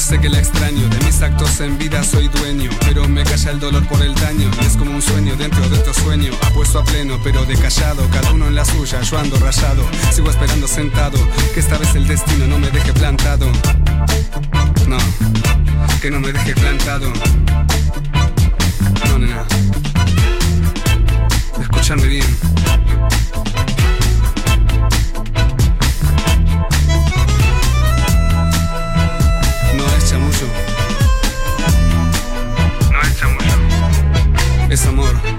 [0.00, 0.88] sé que la extraño.
[0.88, 4.50] De mis actos en vida soy dueño, pero me calla el dolor por el daño.
[4.62, 6.32] es como un sueño dentro de otro sueño.
[6.42, 8.08] Apuesto a pleno, pero de callado.
[8.10, 9.84] Cada uno en la suya, yo ando rayado.
[10.12, 11.18] Sigo esperando sentado
[11.54, 13.46] que esta vez el destino no me deje plantado.
[14.88, 14.98] No,
[16.00, 17.12] que no me deje plantado.
[19.08, 19.44] No, nena.
[21.60, 22.79] Escúchame bien.
[34.70, 35.29] Es amor.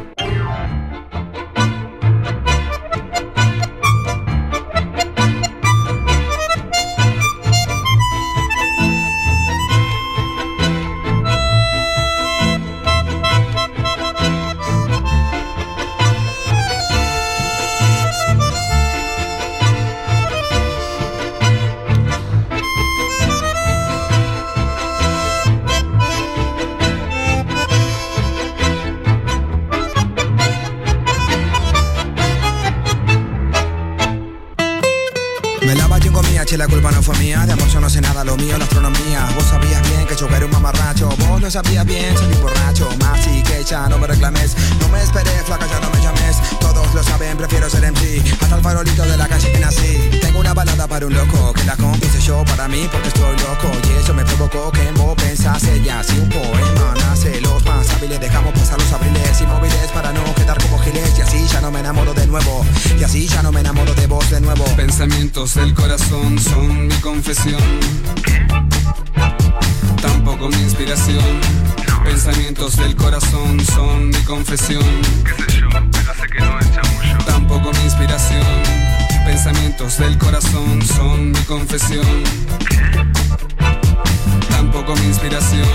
[41.51, 44.55] Sabía bien, salí borracho, más y que ya no me reclames.
[44.79, 46.37] No me esperé, flaca, ya no me llames.
[46.61, 48.23] Todos lo saben, prefiero ser MC.
[48.41, 50.19] Hasta el farolito de la calle que nací.
[50.21, 53.69] Tengo una balada para un loco, que la compuse yo para mí porque estoy loco.
[53.89, 56.01] Y eso me provocó que en vos pensase ya.
[56.03, 60.57] Si un poema nace, los más hábiles dejamos pasar los abriles inmóviles para no quedar
[60.63, 61.11] como giles.
[61.17, 62.65] Y así ya no me enamoro de nuevo.
[62.97, 64.63] Y así ya no me enamoro de vos de nuevo.
[64.77, 67.61] Pensamientos del corazón son mi confesión
[70.41, 71.23] tampoco mi inspiración.
[72.03, 74.83] Pensamientos del corazón son mi confesión.
[75.23, 75.67] ¿Qué sé yo?
[75.69, 77.17] Pero sé que no es chamullo.
[77.25, 78.45] Tampoco mi inspiración.
[79.25, 82.23] Pensamientos del corazón son mi confesión.
[84.49, 85.67] Tampoco mi inspiración.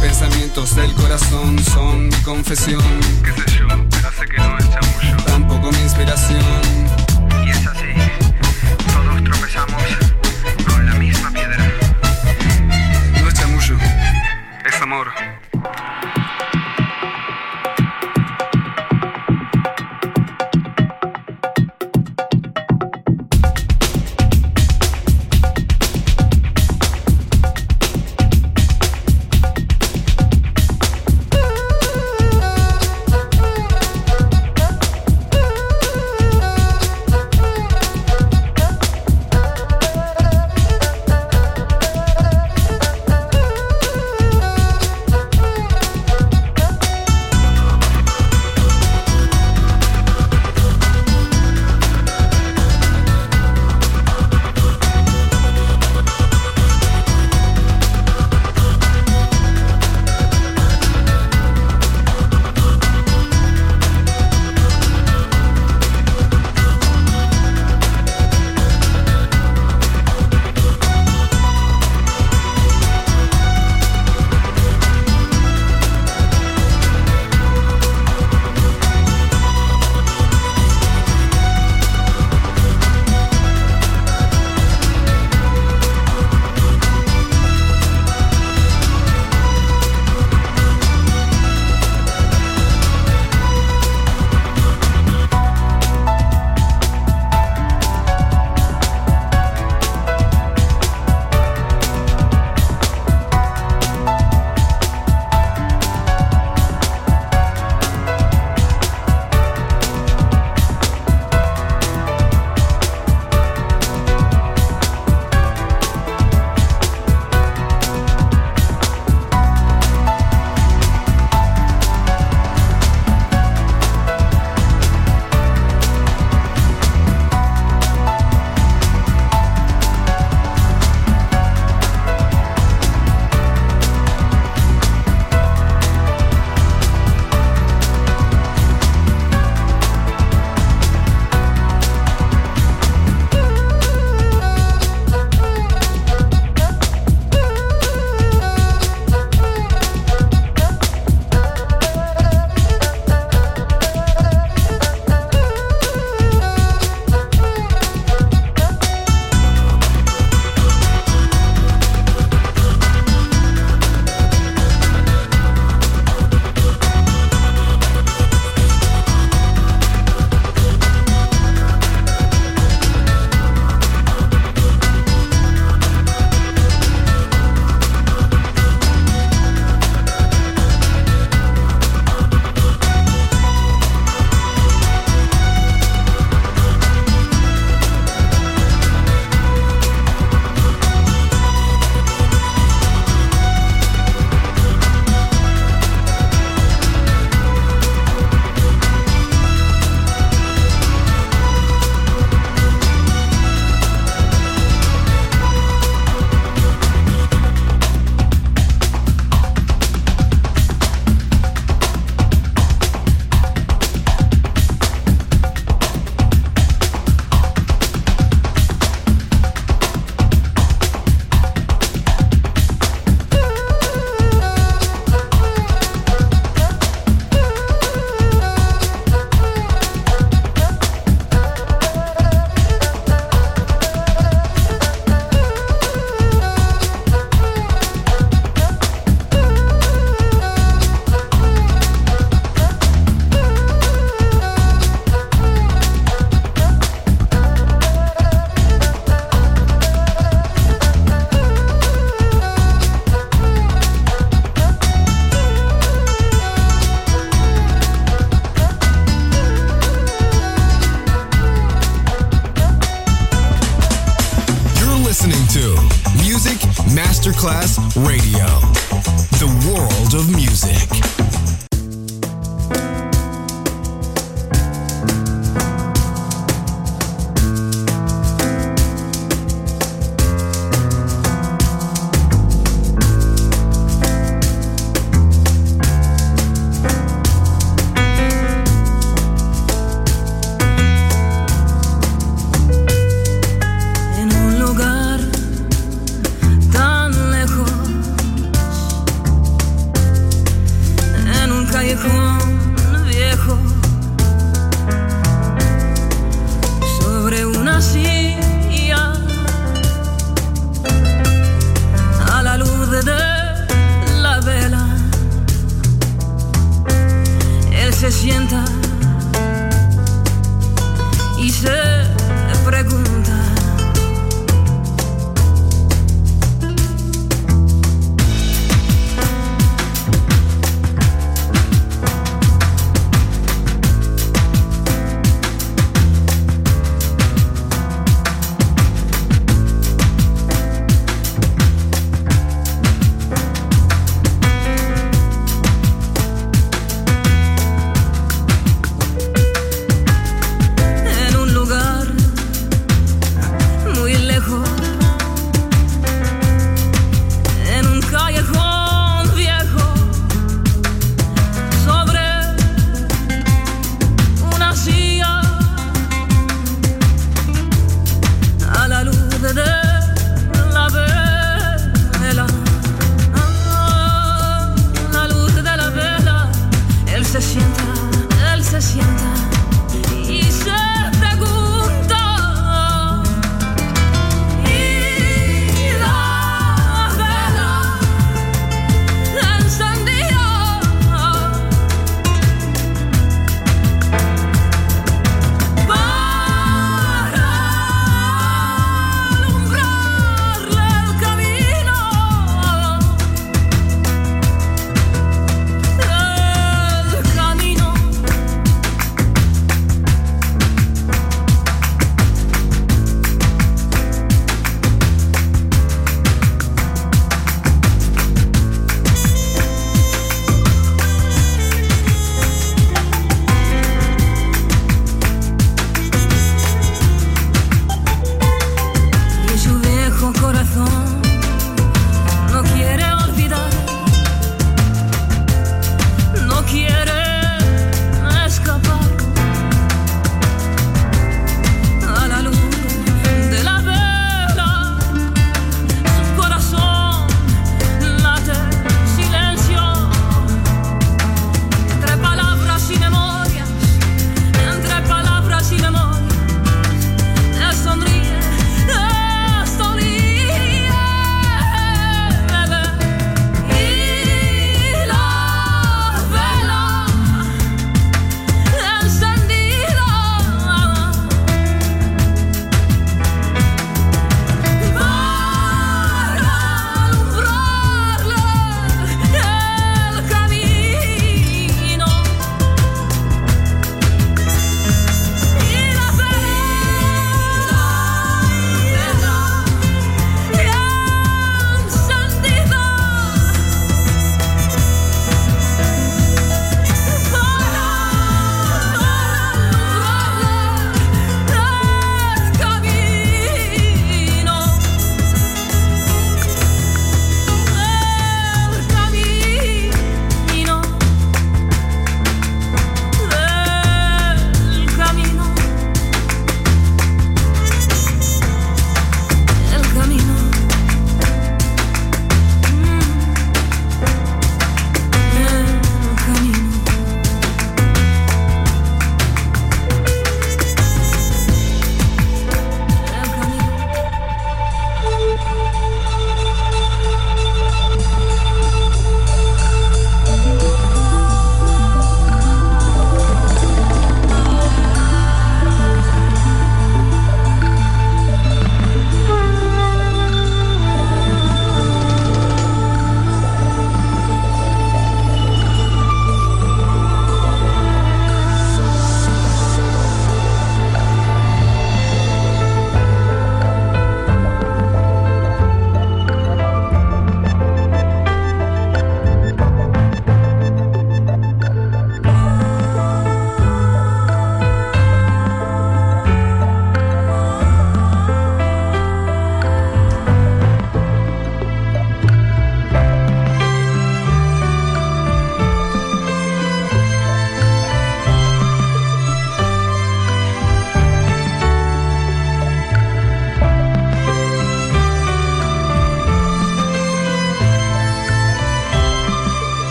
[0.00, 2.82] Pensamientos del corazón son mi confesión.
[3.24, 3.66] ¿Qué sé yo?
[3.68, 5.24] Pero sé que no es chamullo.
[5.24, 6.85] Tampoco mi inspiración.
[9.56, 10.05] escuchamos.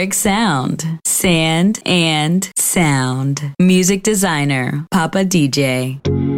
[0.00, 3.52] Balearic Sound, Sand and Sound.
[3.58, 6.29] Music designer, Papa DJ.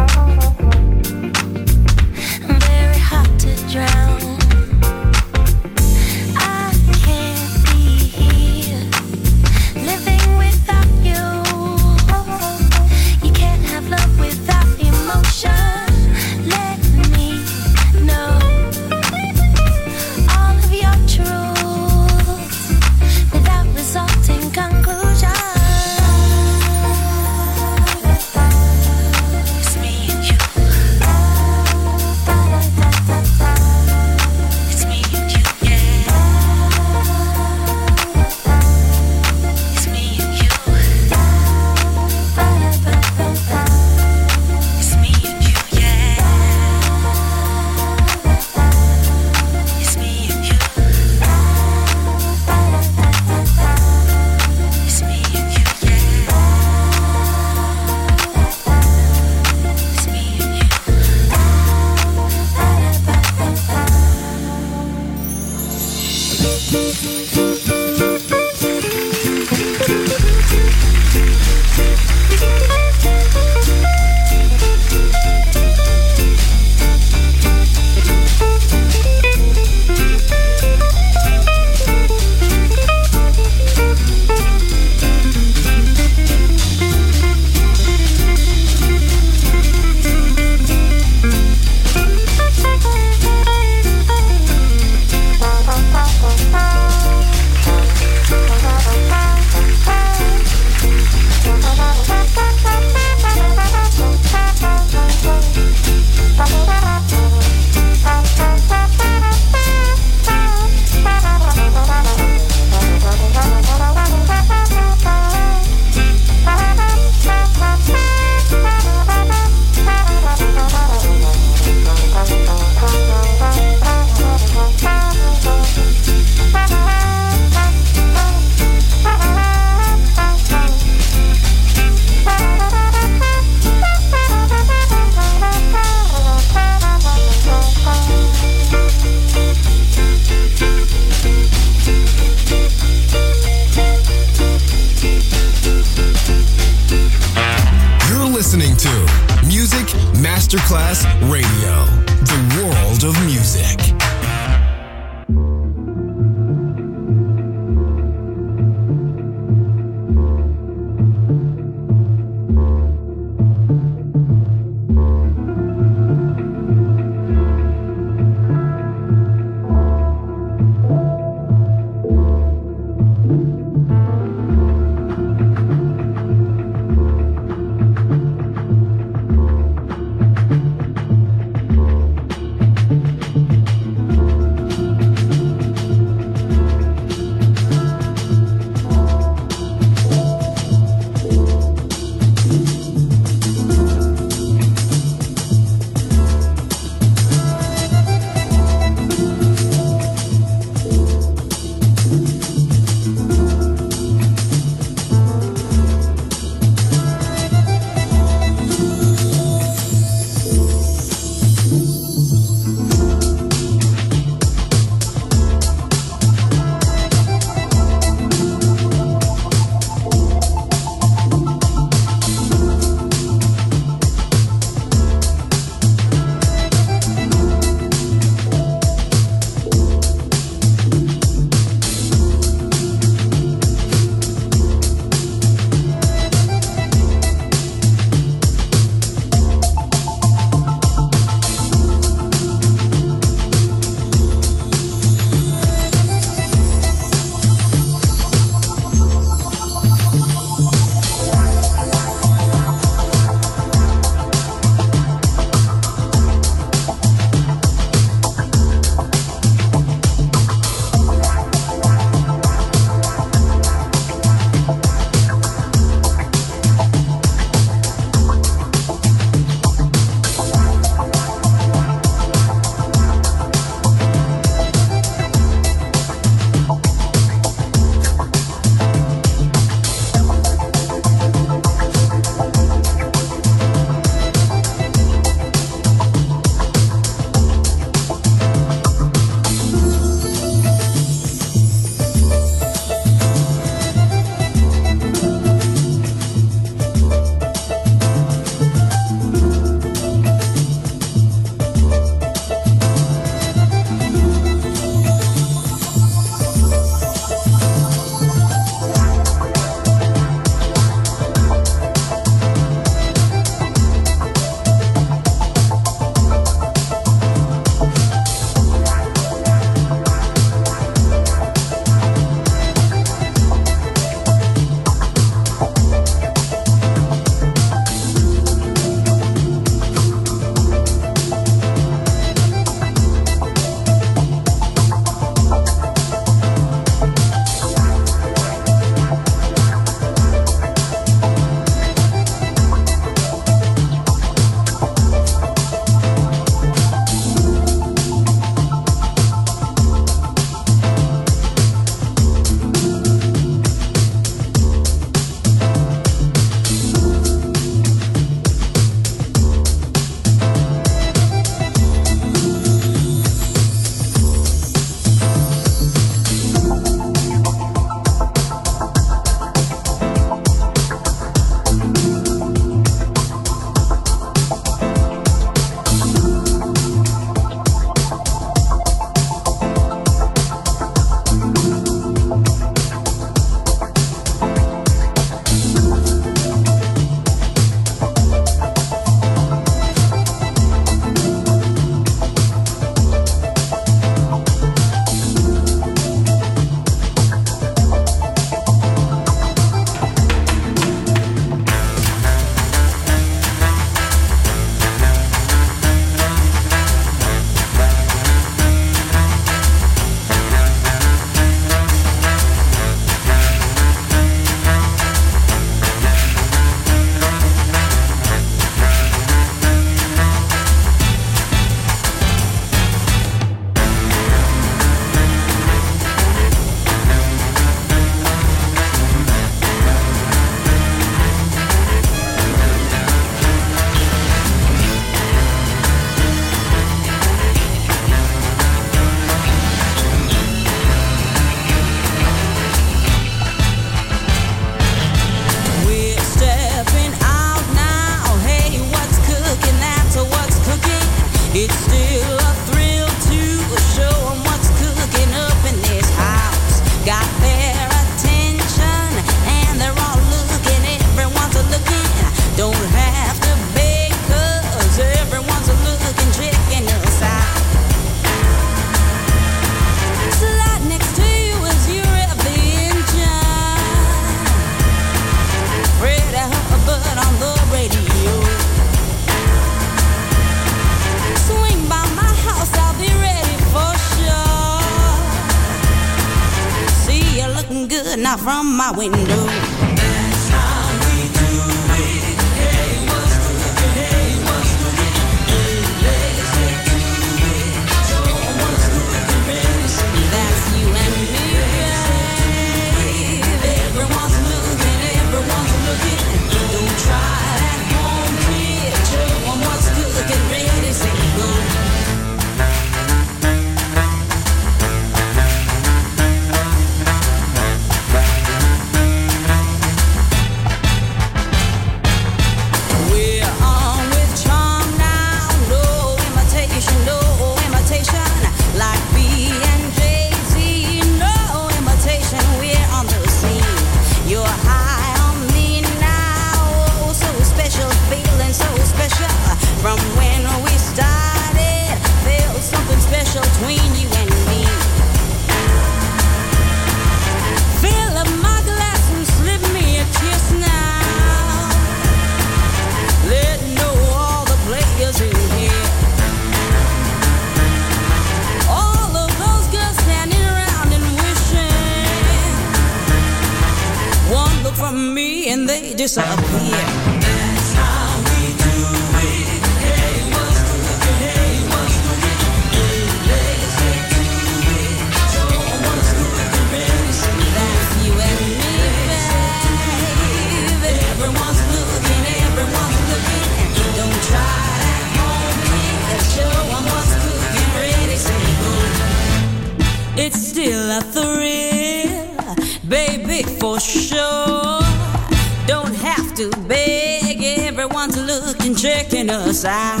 [599.64, 600.00] out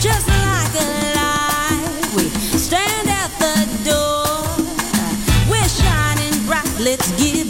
[0.00, 2.06] just like a light.
[2.16, 2.28] We
[2.58, 4.64] stand at the door,
[5.50, 6.78] we're shining bright.
[6.80, 7.43] Let's give.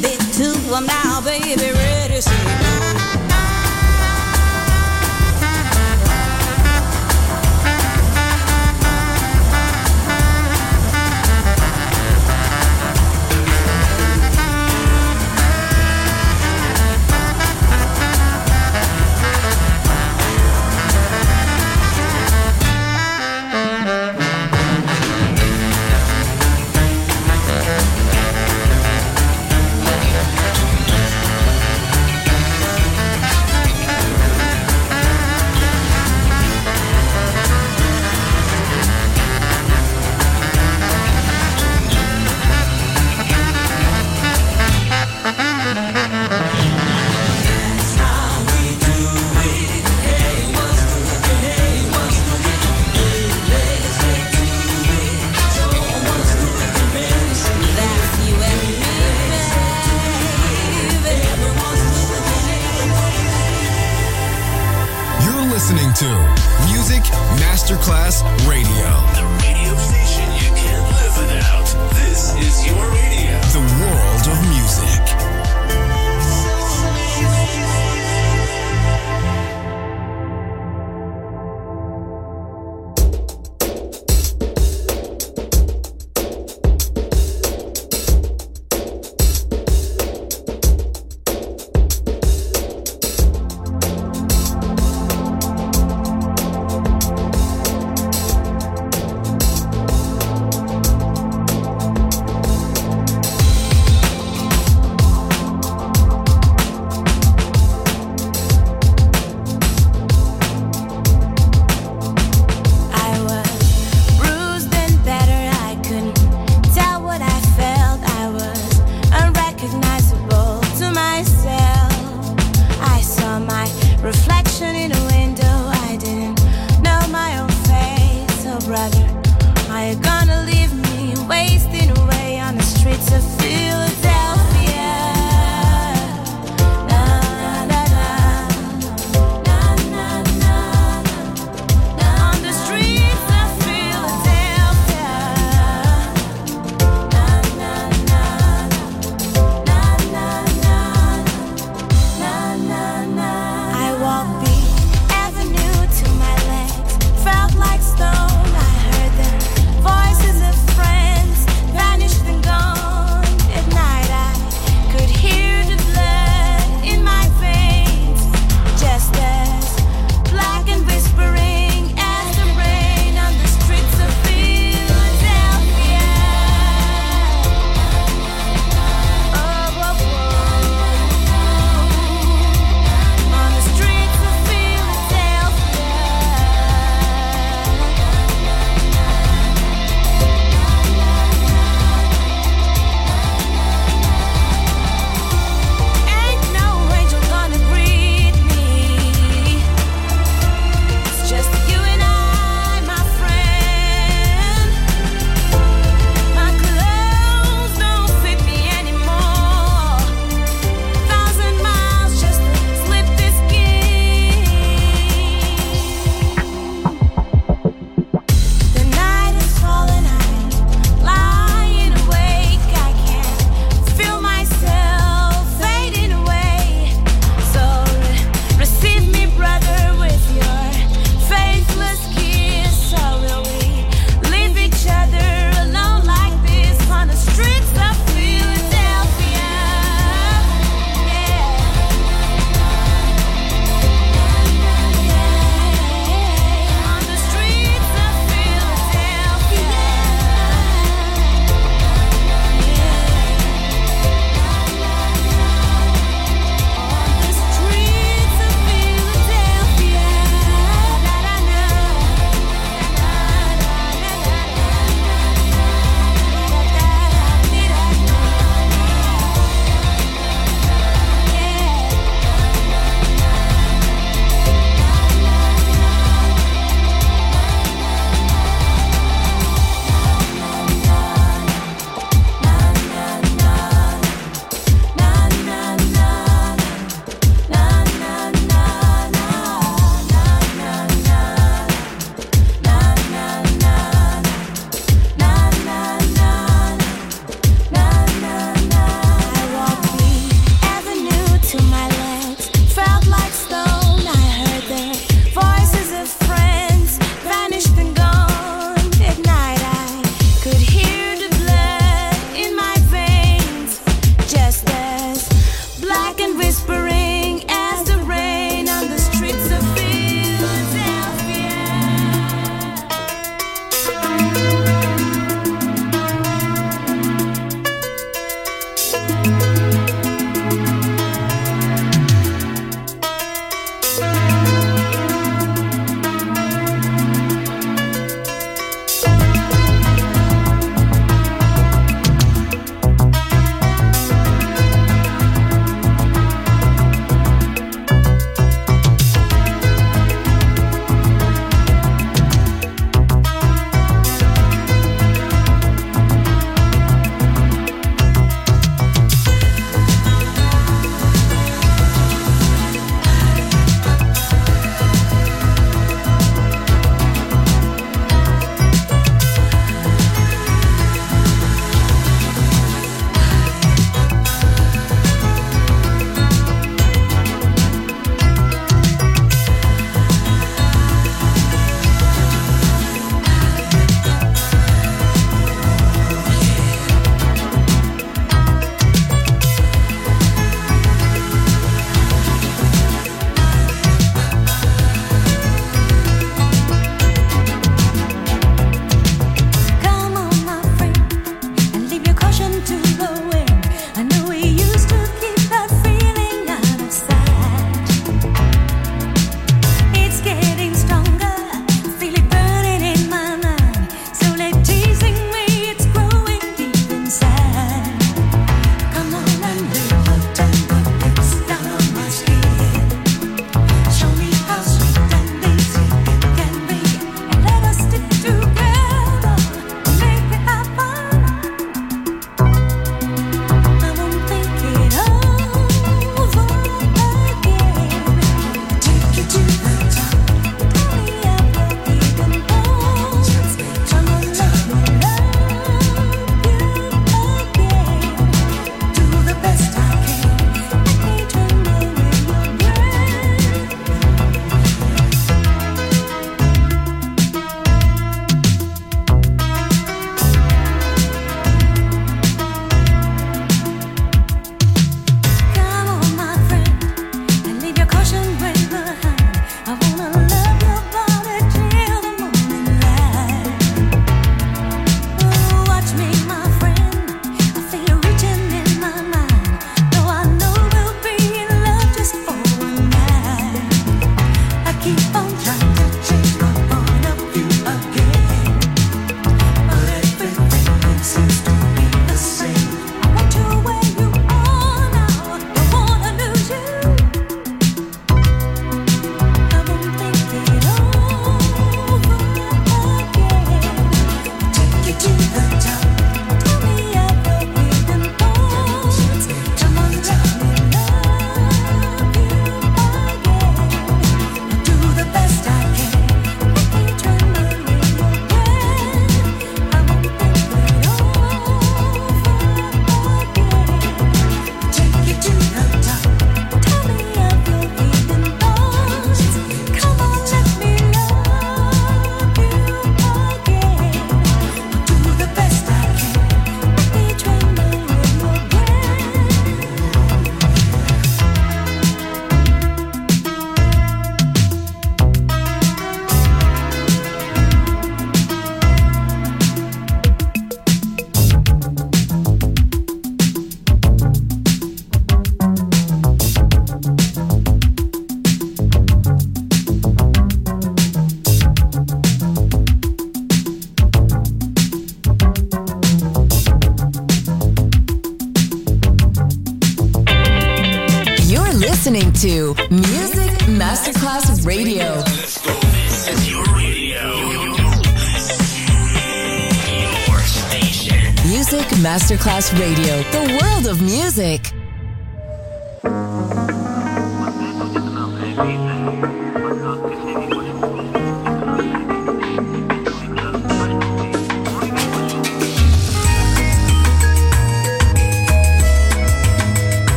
[316.37, 316.84] whisper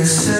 [0.00, 0.39] innocent